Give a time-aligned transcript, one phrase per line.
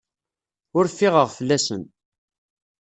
[0.77, 1.83] Ur ffiɣeɣ fell-asen.